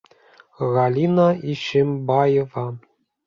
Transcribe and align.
Галина 0.73 1.27
Ишимбаева 1.51 2.65